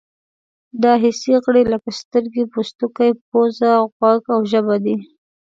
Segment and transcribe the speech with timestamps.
[0.83, 4.95] دا حسي غړي لکه سترګې، پوستکی، پزه، غوږ او ژبه دي.